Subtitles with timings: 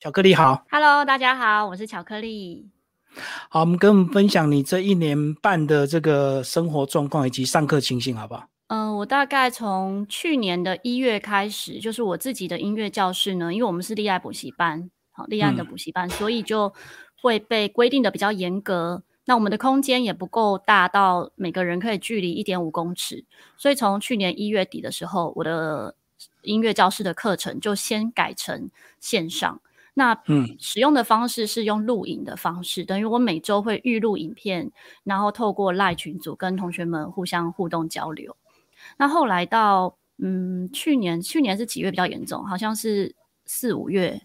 [0.00, 2.70] 巧克力好，Hello，大家好，我是巧克力。
[3.50, 8.48] 好，我们跟我们分享你这一年半的这个生活状况以及上课情形，好不好？
[8.68, 16.72] 嗯，我大概从去年的一月开始，就是我自己的音乐教室呢，因为我们是立爱补习班，好立案的补习班，所以就
[17.20, 19.02] 会被规定的比较严格。
[19.26, 23.26] 那我们的空间也不够大到每个人可以距离一点五公尺，
[23.58, 25.94] 所以从去年一月底的时候，我的
[26.40, 29.60] 音乐教室的课程就先改成线上。
[30.00, 34.72] 那嗯，使用的方式是用录影的方式，等于我每周会预录影片，
[35.04, 38.34] 然后透过赖群组跟同学们互相互动交流。
[38.96, 42.42] 那后来到嗯，去年去年是几月比较严重？
[42.46, 43.14] 好像是
[43.44, 44.22] 四五月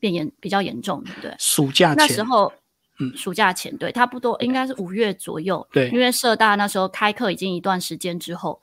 [0.00, 1.32] 变严比较严重，对不对？
[1.38, 2.52] 暑假那时候。
[3.00, 5.66] 嗯，暑假前对，差不多应该是五月左右。
[5.72, 8.60] 对，因为社大那时候开课已经一段时间之后，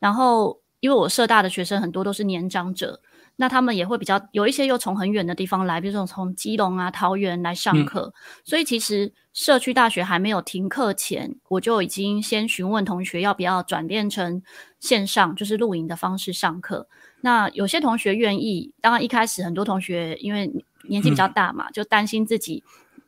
[0.00, 3.00] 然后因为我社大的学生很多都是年长者，
[3.40, 8.12] 那他们也会比较有一些又从很远的地方来，比如说从基隆啊、桃园来上课，
[8.44, 14.42] 所以其实社区大学还没有停课前，我就已经先询问同学要不要转变成
[14.78, 16.86] 线上，就是录影的方式上课。
[17.22, 22.62] 那有些同学愿意，当然一开始很多同学因为年纪比较大嘛，就担心自己。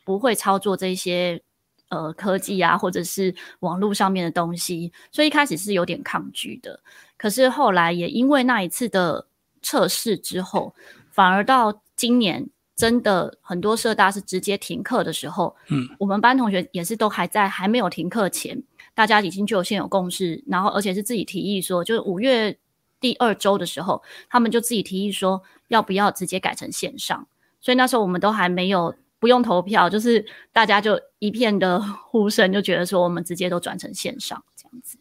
[0.04, 1.40] 不会操作这些
[1.88, 6.80] 呃科技啊，或者是网络上面的东西，所以一开始是有点抗拒的。
[7.16, 9.28] 可是后来也因为那一次的
[9.62, 10.74] 测试之后，
[11.10, 18.62] 反而到今年真的很多社大是直接停课的时候，嗯，我们班同学也是都还在还没有停课前，
[18.94, 22.58] 大家已经就先有共识，然后而且是自己提议说，就是五月
[23.00, 27.26] 第二周的时候，他们就自己提议说要不要直接改成线上，
[27.60, 28.94] 所以那时候我们都还没有。
[29.22, 34.98] 不用投票，就是大家就一片的呼声，就觉得说我们直接都转成线上这样子。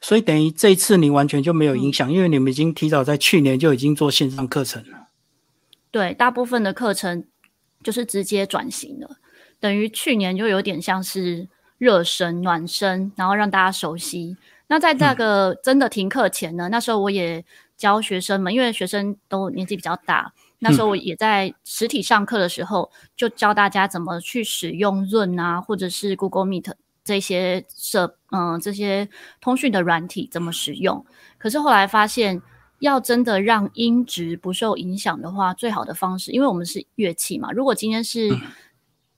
[0.00, 5.08] 所以等于这一次你完全就没有影响，因为你们已经提早在去年就已经做线上课程了。
[5.90, 7.24] 对，大部分的课程
[7.82, 9.18] 就是直接转型了，
[9.60, 11.48] 等于去年就有点像是
[11.78, 14.36] 热身、暖身，然后让大家熟悉。
[14.66, 17.44] 那在这个真的停课前呢，那时候我也
[17.76, 20.32] 教学生们，因为学生都年纪比较大。
[20.60, 26.72] 那时候我也在实体上课的时候，就教大家怎么去使用润啊，或者是 Google Meet
[27.04, 29.08] 这些设嗯这些
[29.40, 31.04] 通讯的软体怎么使用。
[31.38, 32.42] 可是后来发现，
[32.80, 37.52] 要真的让音质不受影响的话，最好的方式，因为我们是乐器嘛。
[37.52, 38.36] 如果今天是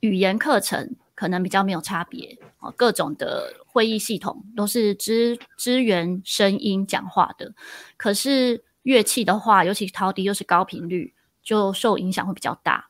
[0.00, 7.54] 语言课程，可能比较没有差别啊，各种的会议系统都是支支援声音讲话的。
[7.96, 11.14] 可是乐器的话，尤其陶笛又是高频率。
[11.46, 12.88] 就受影响会比较大，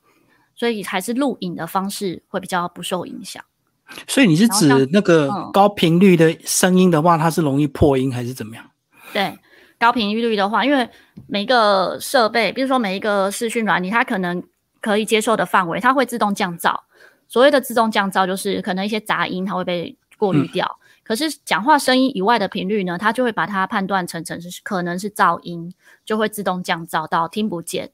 [0.54, 3.44] 所以还是录影的方式会比较不受影响。
[4.06, 8.64] 所以你是指那个高频率的声音的话，它是容易破音还是怎么样？
[9.12, 9.38] 对，
[9.78, 10.88] 高频率的话，因为
[11.26, 14.42] 每一个设备，比如说每一个视讯软体，它可能
[14.80, 16.76] 可以接受的范围，它会自动降噪。
[17.28, 20.78] 所谓的自动降噪，就是可能一些杂音它会被过滤掉。
[21.02, 25.72] 可是讲话声音以外的频率呢，它就会把它判断成成是可能是噪音，
[26.04, 27.91] 就会自动降噪到听不见。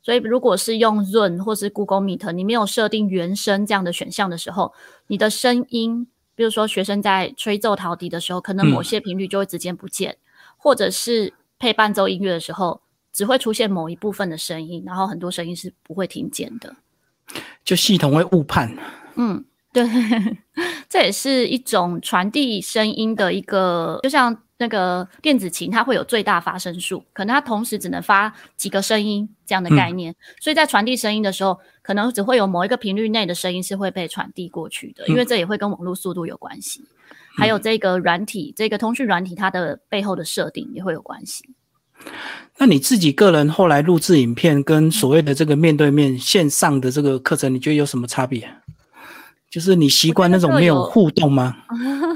[0.00, 4.72] 所以，如果是用润或是 Google Meet，你没有设定原声这样的选项的时候，
[5.08, 10.16] 你的声音，比如说学生在吹奏陶笛的时候，可能某些频率就会直接不见，
[10.56, 12.80] 或者是配伴奏音乐的时候，
[13.12, 16.76] 只会出现某一部分的声音，然后很多声音是不会听见的，
[17.64, 18.74] 就系统会误判。
[19.16, 19.84] 嗯，对，
[20.88, 24.42] 这也是一种传递声音的一个，就像。
[24.58, 36.82] 那个电子琴它会有最大发声数，可能它同时只能发几个声音这样的概念，所以在传递声音的时候，可能只会有某一个频率内的声音是会被传递过去的，因为这也会跟网络速度有关系，
[37.36, 41.44] 还有这个软体，这个通讯软体它的背后的设定也会有关系。
[42.58, 48.48] 那你自己个人后来录制影片跟所谓的这个面对面线上的这个课程，你觉得有什么差别？
[49.50, 51.56] 就是你习惯那种没有互动吗？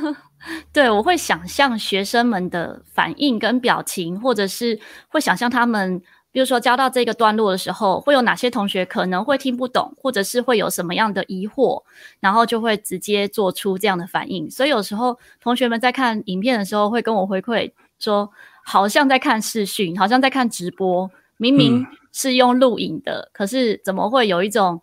[0.73, 6.01] 对，我会想象学生们的反应跟表情，或者是会想象他们，
[6.31, 11.83] 比如说教到这个段落的时候，会有哪些同学可能会听不懂，或者是会有什么样的疑惑，
[12.21, 14.51] 然后就会直接做出这样的反应。
[14.51, 18.31] 所以有时候同学们在看影片的时候，会跟我回馈说，
[18.65, 24.81] 好像在看视讯，好像在看直播，明明是用录影的，可是怎么会有一种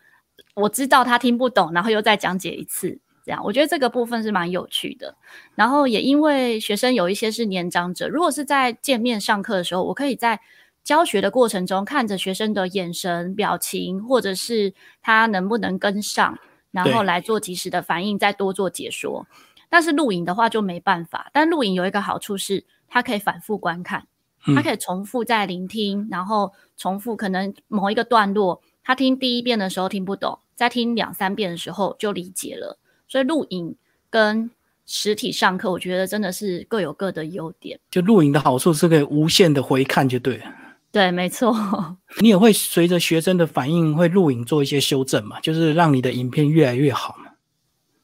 [0.54, 3.00] 我知道他听不懂，然后又再讲解一次。
[3.30, 5.16] 这样，我觉得这个部分是蛮有趣的。
[5.54, 10.40] 然后也因为学生有一些是年长者，如果是在见面上课的时候，我可以在
[10.84, 14.74] 教学的过程中看着学生的眼神、表情，或者是
[15.04, 16.40] 他能不能跟上，
[16.72, 19.28] 然后来做及时的反应，再多做解说。
[19.70, 21.30] 但是录影的话就没办法。
[21.32, 24.08] 但录影有一个好处是，它可以反复观看，
[24.56, 28.64] 它可以重复再聆听，然后重复可能某一个段落。
[28.84, 32.80] 他听第一遍的时候听不懂，在听两三遍的时候就理解了。
[33.10, 33.76] 所以录影
[34.10, 34.50] 跟
[34.86, 37.78] 实体上课，我觉得真的是各有各的优点。
[37.92, 40.46] 就录影的好处是可以无限的回看，就对了。
[40.92, 41.54] 对，没错。
[42.22, 45.40] 你也会随着学生的反应，会录影做一些修正嘛？
[45.42, 47.32] 就是让你的影片越来越好嘛？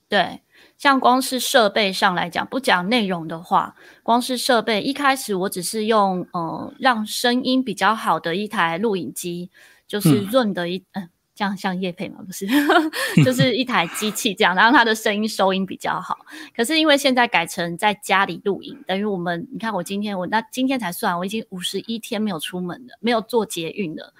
[0.09, 0.41] 对。
[0.77, 3.73] 像光是设备上来讲，不讲内容的话，
[4.03, 9.49] 光是设备一开始我只是用呃让声音比较好的一台录影机，
[9.87, 12.19] 就是润的一嗯，这样像叶配吗？
[12.25, 12.47] 不是，
[13.25, 16.17] 就是一台机器这样，然后它的声音收音比较好。
[16.55, 24.13] 可是因为现在改成在家里录影，等于我们你看我今天我那今天才算，我已经五十一天没有出门了，没有做捷运了，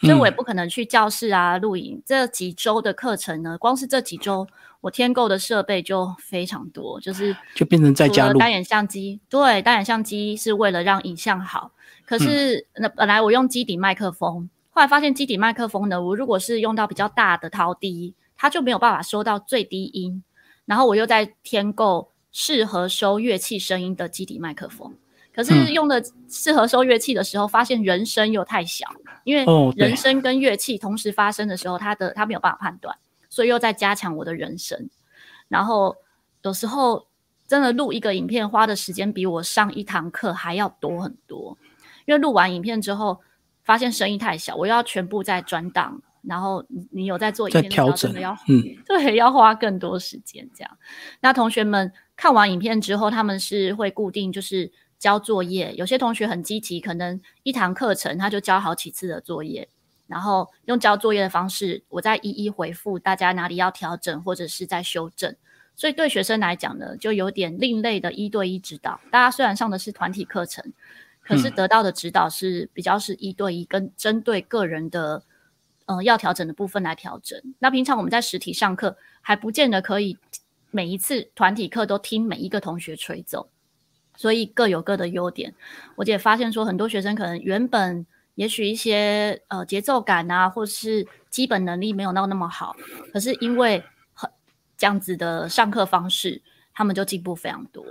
[0.00, 2.02] 所以我也不可能去教室啊录影。
[2.04, 4.46] 这几周的课程呢，光是这几周。
[4.82, 9.18] 我添购的设备就非常多，就是 就变成在家录单眼相机。
[9.28, 11.72] 对，单眼相机是为了让影像好。
[12.04, 20.22] 可是那本来我用机顶麦克风，后来发现基底麦克风呢，我如果是用到比较大的陶笛，它就没有办法收到最低音。
[20.66, 24.94] 然后我又在添购适合收乐器声音的基底麦克风。
[25.34, 28.86] 可是用的适合收乐器的时候，发现人声又太小，
[29.24, 29.46] 因为
[29.76, 32.94] 人声跟乐器同时发生的时候，它的它没有办法判断。
[33.30, 34.90] 所以又在加强我的人声，
[35.48, 35.96] 然后
[36.42, 37.06] 有时候
[37.48, 41.56] 真的录一个影片花的时间比我上一堂课还要多很多，
[42.04, 43.22] 因为录完影片之后
[43.66, 50.78] 发现声音太小，我又要全部在转档，然后你你有在做影片调整，要嗯 对，要花更多时间这样。
[51.20, 59.68] 那同学们看完影片之后，他们是会固定就是交作业，有些同学很积极，可能一堂课程他就交好几次的作业。
[60.06, 65.34] 然后用交作业的方式，我再一一回复大家哪里要调整或者是在修正。
[65.74, 69.00] 所以对学生来讲呢，就有点另类的一对一指导。
[69.10, 70.72] 大家虽然上的是团体课程，
[71.26, 75.22] 可是得到的指导是比较是一对一，跟针对个人的
[75.86, 77.40] 呃要调整的部分来调整。
[77.58, 80.16] 那平常我们在实体上课，还不见得可以
[80.70, 83.48] 每一次团体课都听每一个同学吹奏，
[84.16, 85.54] 所以各有各的优点。
[85.96, 88.06] 我也发现说，很多学生可能原本。
[88.36, 92.76] 也许一些呃节奏感啊，或是基本能力没有到那么好，
[93.10, 93.82] 可是因为
[94.12, 94.30] 很
[94.76, 96.42] 这样子的上课方式，
[96.74, 97.82] 他们就进步非常多。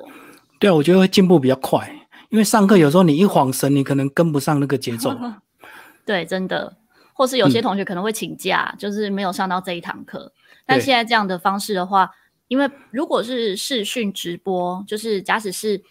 [0.60, 1.92] 对啊，我觉得会进步比较快，
[2.30, 5.16] 因为上课有时候你一晃神，你可能跟不上那个节奏。
[6.06, 6.78] 对，真的，
[7.14, 10.32] 或是有些同学可能会请假，就是没有上到这一堂课。
[10.66, 12.12] 但现在这样的方式的话，
[12.48, 15.84] 因为如果是视讯直播，就是假使是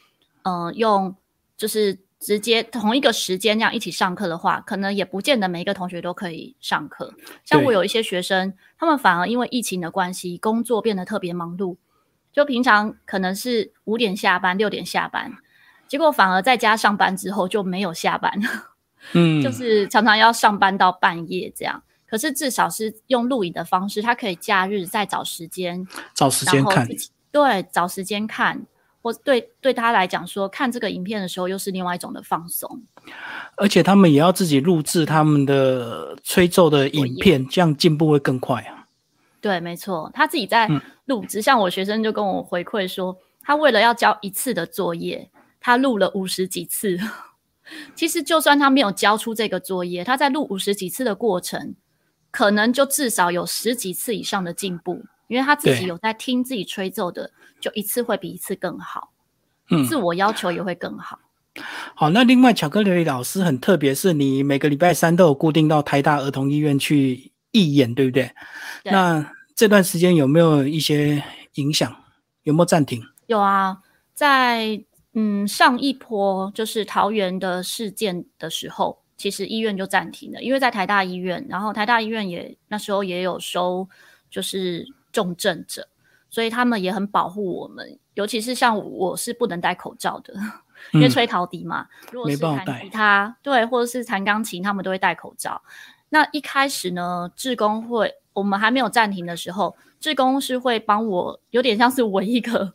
[0.43, 1.15] 嗯用
[1.57, 1.99] 就是。
[2.21, 7.13] 直接同一个时间这样一起上课的话，可能也不见得每一个同学都可以上课。
[7.45, 11.77] 像我有一些学生，他们反而因为疫情的关系，工作变得特别忙碌，
[12.33, 15.35] 就平常可能是五点下班、六点下班，
[15.89, 18.33] 结果反而在家上班之后就没有下班，
[19.13, 21.83] 嗯，就是常常要上班到半夜这样。
[22.07, 26.87] 可是至少是用录影的方式，他可以假日再找时间，找时间看，
[27.33, 28.67] 对，找时间看。
[29.03, 32.83] 或对对他来讲，说看这个影片的时候，又是另外一种的放松。
[33.59, 38.87] 而且他们也要自己录制他们的吹奏的影片，这样进步会更快啊。
[39.43, 40.67] 对，没错，他自己在
[41.05, 41.43] 录制。
[41.43, 45.31] 像我学生就跟我回馈说，他为了要交一次的作业，
[45.65, 46.99] 他录了五十几次。
[47.95, 51.75] 其实就算他没有交出这个作业，他在录五十几次的过程，
[52.31, 55.03] 可能就至少有十几次以上的进步。
[55.27, 59.15] 因为他自己有在听自己吹奏的，就一次会比一次更好，
[59.71, 61.19] 嗯，自我要求也会更好。
[61.95, 68.31] 好，那另外巧克力老师很特别，是你每个礼拜三都有固定到台大儿童医院去义演，对不对？
[68.85, 71.97] 那这段时间有没有一些影响？
[72.43, 73.03] 有没有暂停？
[73.27, 73.79] 有啊，
[74.13, 83.89] 在嗯上一波就是桃园的事件的时候，其实医院就暂停了，因为在台大医院，然后台大医院也那时候也有收，
[84.31, 84.87] 就是。
[85.15, 85.87] 重症者，
[86.29, 90.35] 所以他们也很保护我们，尤其是像我是不能戴口罩的，
[90.93, 91.87] 因为吹陶笛嘛。
[92.11, 95.63] 如果是弹吉他，对，或者是弹钢琴，他们都会戴口罩。
[96.09, 102.75] 那一开始呢，志工会，我们还没有暂停的时候，志工是会帮我，有点像是 围一个，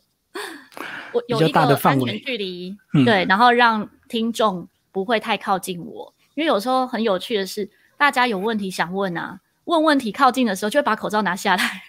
[1.12, 11.82] 我有一个安全距离，对，然后让听众不会太靠近我，因为有时候很有趣的是，大家有问题想问啊，问问题靠近的时候，就会把口罩拿下来。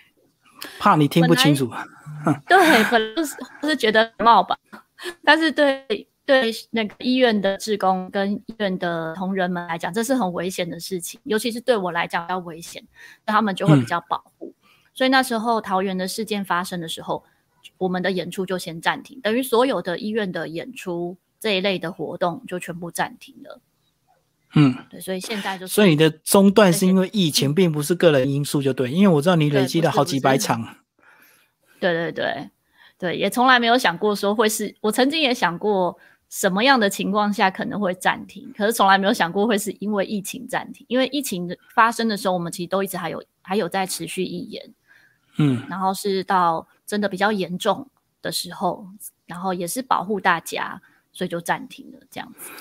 [0.77, 1.69] 怕你听不清楚，
[2.47, 4.55] 对，可能是是觉得冒吧，
[5.23, 12.83] 但是对对那个医院的职工跟医院的同仁们来讲，这是很危险的事情，尤其是对我来讲要危险，
[13.25, 14.53] 那他们就会比较保护。
[14.93, 17.23] 所以那时候桃园的事件发生的时候，
[17.81, 23.59] 我们的演出就先暂停，等于所有的医院的演出这一类的活动就全部暂停了。
[24.53, 28.91] 嗯，对，所以现在就是所以你的中断是因为疫情，并不是个人因素，就对。
[28.91, 30.63] 因为我知道你累积了好几百场。
[31.79, 32.49] 对对对
[32.99, 35.97] 对，也从来没有想过说会是，我曾经也想过
[36.29, 40.85] 什么样的情况下可能会暂停，可是从来没有想过会是因为疫情暂停。
[40.87, 44.71] 因为疫情发生的时候，我们其实都一直还有还有在持续义演，
[45.39, 47.87] 嗯，然后是到真的比较严重
[48.21, 48.85] 的时候，
[49.25, 50.81] 然后也是保护大家，
[51.13, 52.51] 所以就暂停了这样子。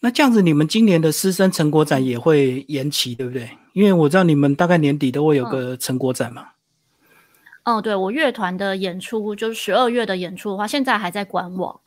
[0.00, 3.56] 那这样子，你们今年的师生成果展也会延期，对不对？
[3.74, 6.48] 因为我知道你们大概年底都会有个成果展嘛。
[7.62, 11.80] 哦，对，我乐团的演出就是十二月的演出的话，现在还在观望，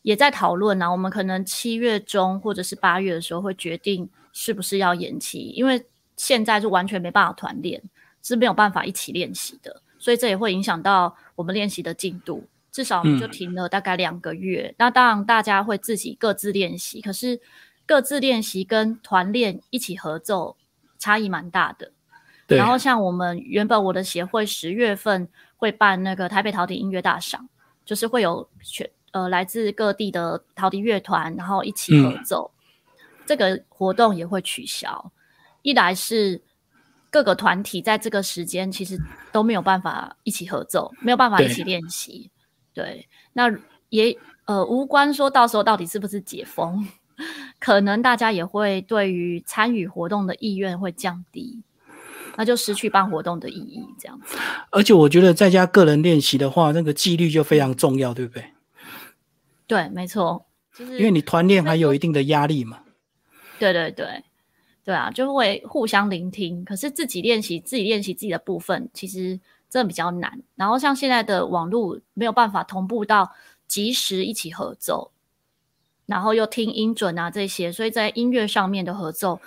[0.00, 0.90] 也在讨论呢。
[0.90, 5.84] 我们可能七月中或者是八月的时候会决定是不是要延期，因为
[6.16, 7.82] 现在是完全没办法团练，
[8.22, 12.46] 是没有办法一起练习的，所以这也会影响到我们练习的进度。
[12.70, 14.72] 至少我们就停了大概两个月。
[14.78, 17.40] 那当然，大家会自己各自练习，可是
[17.86, 20.56] 各自练习跟团练一起合奏
[20.98, 21.90] 差异蛮大的。
[22.46, 27.48] 然后像我们原本我的协会十月份会办那个台北陶笛音乐大赏，
[27.84, 32.50] 就是会有全呃来自各地的陶笛乐团，然后一起合奏。
[33.26, 35.10] 这个活动也会取消。
[35.62, 36.40] 一来是
[37.10, 38.98] 各个团体在这个时间其实
[39.32, 42.30] 都没有办法一起合奏，没有办法一起练习。
[42.74, 43.50] 对，那
[43.88, 46.86] 也呃无关说到时候到底是不是解封，
[47.58, 51.62] 可能大家也会对于参与活动的意愿会降低，
[52.36, 54.36] 那就失去办活动的意义，这样子。
[54.70, 58.44] 而且我觉得在家个人练习的话，那个纪律就非常重要，对不对？
[59.66, 62.80] 对，没错，就是因为你团练还有一定的压力嘛。
[63.58, 64.22] 对对对，
[64.88, 69.38] 对啊，就会互相聆听，可是自己练习自己练习自己的部分，其实。
[69.70, 73.30] 真的比较难，然后像现在的网络没有办法同步到
[73.66, 75.10] 及时一起合奏，
[76.06, 79.38] 然后又听音准啊这些，所以在音乐上面的合奏，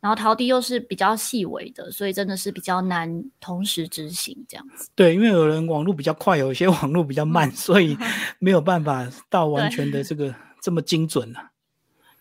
[0.00, 4.88] 然后陶笛又是比较细微的，所以真的是比较难同时执行这样子。
[4.94, 7.94] 对，因为有人网络比较快，有一些网络比较慢，所以
[8.38, 11.50] 没有办法到完全的这个这么精准了。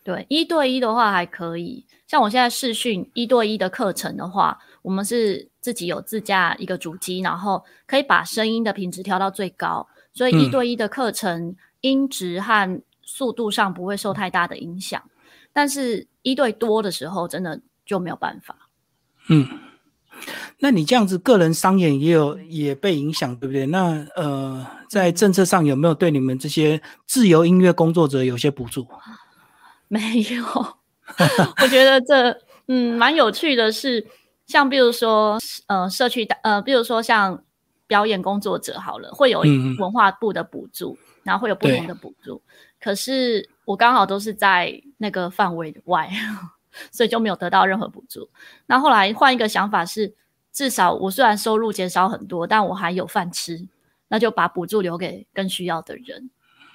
[0.05, 15.01] 对，一对一的话还可以，像我现在试训一对一的课程的话，我们是自己有自家一个主机，然后可以把声音的品质调到最高，所以一对一的课程音质和速度上不会受太大的影响。
[15.51, 18.69] 但是，一对多的时候，真的就没有办法。
[19.29, 19.47] 嗯，
[20.59, 23.65] 那你这样子个人商演也有也被影响，对不对？
[23.65, 28.87] 那呃，在政策上有没有对你们这些自由音乐工作者有些补助？
[29.89, 30.43] 没有，
[31.61, 34.05] 我觉得这嗯蛮有趣的是，
[34.47, 35.37] 像比如说
[35.67, 37.43] 呃社区呃，比如说像
[37.87, 39.41] 表演工作者好了，会有
[39.77, 42.41] 文化部的补助，然后会有不同的补助。
[42.81, 46.09] 可是我刚好都是在那个范围外，
[46.91, 48.29] 所以就没有得到任何补助。
[48.65, 50.13] 那后来换一个想法是，
[50.51, 53.67] 至少我虽然收入减少很多，但我还有饭吃，
[54.07, 56.29] 那就把补助留给更需要的人。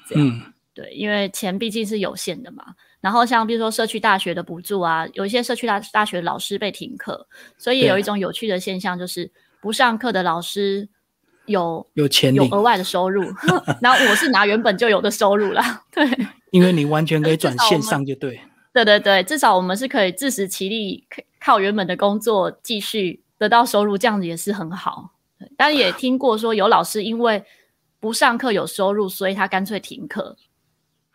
[0.09, 2.65] 这样对，因为钱毕竟是有限的嘛。
[3.01, 7.27] 然后像比如说社区大学的补助啊，有一些社区大大学的老师被停课，
[7.59, 10.89] 所以有一种有趣的现象就是不上课的老师
[11.47, 13.23] 有有钱有额外的收入，
[13.83, 15.83] 然后我是拿原本就有的收入啦。
[15.91, 16.07] 对，
[16.51, 18.41] 因为你完全可以 转线上就对。
[18.73, 21.05] 对对对，至少我们是可以自食其力，
[21.41, 25.11] 靠原本的工作继续得到收入，这样子也是很好。
[25.57, 27.43] 但也听过说有老师因为
[27.99, 30.37] 不上课有收入，所以他干脆停课，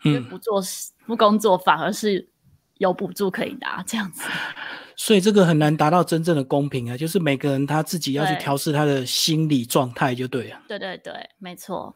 [0.05, 0.91] 嗯，不做事。
[1.05, 2.27] 不工作反而是
[2.77, 4.23] 有补助可以拿，这样子，
[4.97, 6.97] 所以这个很难达到真正的公平啊！
[6.97, 10.59] 就是每个人他自己要去调试他的心理状态就对了。
[10.67, 11.95] 对对对，没错。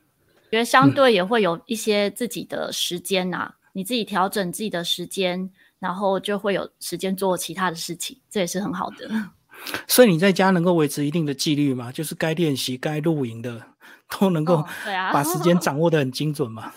[0.51, 5.49] 觉得相对也会有一些自己的时间呐，你自己调整自己的时间，
[5.79, 9.09] 然后就会有时间做其他的事情，这也是很好的。
[9.87, 11.91] 所以你在家能够维持一定的纪律吗？
[11.91, 13.61] 就是该练习、该露营的
[14.19, 16.71] 都能够对啊，把时间掌握的很精准嘛。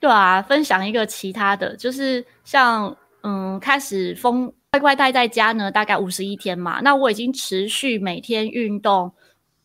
[0.00, 6.80] 对啊，分享一个其他的，就是像嗯，开始疯乖乖待在家呢，大概五十一天嘛。
[6.82, 9.12] 那我已经持续每天运动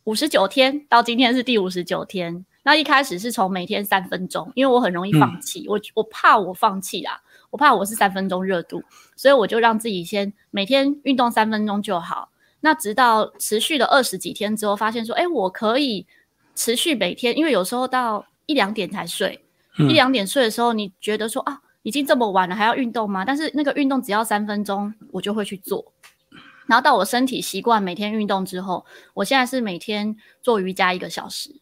[0.06, 2.46] 五十九天，到今天是第五十九天。
[2.64, 7.22] 那一开始是从每天三分钟，因为我很容易放弃，我我怕我放弃啦，
[7.52, 8.82] 我怕我是三分钟热度，
[9.16, 12.30] 所以我就让自己先每天运动三分钟就好。
[12.62, 16.08] 那直到持续了二十几天之后，发现说，哎，我可以
[16.56, 19.43] 持续每天，因为有时候到一两点才睡。
[19.78, 23.26] 一两点睡的时候，你觉得说啊，已经这么晚了，还要运动吗？
[23.26, 25.94] 但是那个运动只要三分钟，我就会去做。
[26.66, 31.56] 然后到我身体习惯每天运动之后，我现在是每天做瑜伽一个小时。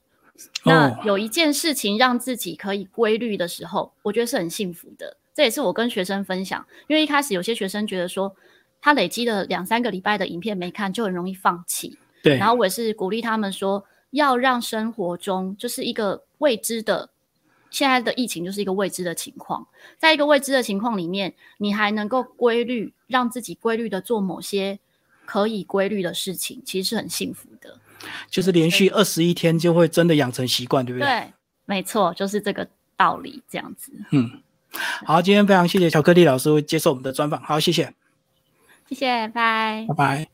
[0.64, 5.18] 那有一件事情让自己可以规律的时候，我觉得是很幸福的。
[5.34, 8.32] 这这也是我跟学生分享，因为一开始有些学生觉得说，
[8.80, 11.98] 他累积了两三个礼拜的影片没看，就很容易放弃。
[12.22, 17.10] 对，然后我也是鼓励他们说，要让生活中就是一个未知的，
[17.72, 19.66] 现在的疫情就是一个未知的情况，
[19.98, 24.78] 在一个未知的情况里面，你还能够规律让自己规律的做某些
[25.26, 27.80] 可以规律的事情，其实是很幸福的。
[28.30, 31.08] 就是连续二十一天就会真的养成习惯，对不对？
[31.08, 31.34] 对，
[31.66, 33.92] 没错，就是这个道理，这样子。
[34.12, 34.42] 嗯，
[35.06, 37.94] 好，今天非常谢谢巧克力老师接受我们的专访，好，谢谢，
[38.90, 40.32] 谢谢，拜拜拜。